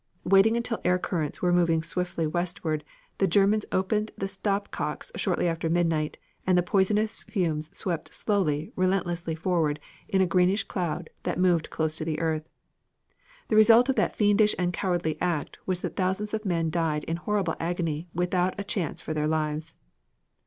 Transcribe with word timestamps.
Waiting 0.23 0.57
until 0.57 0.81
air 0.83 0.97
currents 0.97 1.43
were 1.43 1.53
moving 1.53 1.83
steadily 1.83 2.25
westward, 2.25 2.83
the 3.19 3.27
Germans 3.27 3.67
opened 3.71 4.09
the 4.17 4.27
stop 4.27 4.71
cocks 4.71 5.11
shortly 5.15 5.47
after 5.47 5.69
midnight 5.69 6.17
and 6.47 6.57
the 6.57 6.63
poisonous 6.63 7.19
fumes 7.21 7.69
swept 7.77 8.11
slowly, 8.11 8.71
relentlessly 8.75 9.35
forward 9.35 9.79
in 10.09 10.19
a 10.19 10.25
greenish 10.25 10.63
cloud 10.63 11.11
that 11.21 11.37
moved 11.37 11.69
close 11.69 11.95
to 11.97 12.03
the 12.03 12.19
earth. 12.19 12.49
The 13.49 13.55
result 13.55 13.89
of 13.89 13.95
that 13.97 14.15
fiendish 14.15 14.55
and 14.57 14.73
cowardly 14.73 15.19
act 15.21 15.59
was 15.67 15.83
that 15.83 15.97
thousands 15.97 16.33
of 16.33 16.45
men 16.45 16.71
died 16.71 17.03
in 17.03 17.17
horrible 17.17 17.55
agony 17.59 18.07
without 18.11 18.59
a 18.59 18.63
chance 18.63 19.03
for 19.03 19.13
their 19.13 19.27
lives. 19.27 19.75